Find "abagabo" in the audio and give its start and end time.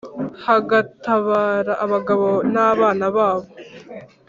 1.85-2.27